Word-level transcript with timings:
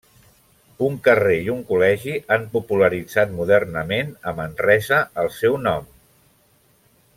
Un 0.85 0.95
carrer 1.07 1.35
i 1.47 1.51
un 1.55 1.59
col·legi 1.67 2.15
han 2.37 2.47
popularitzat 2.55 3.37
modernament, 3.41 4.11
a 4.33 4.35
Manresa, 4.41 5.03
el 5.25 5.33
seu 5.39 5.61
nom. 5.69 5.89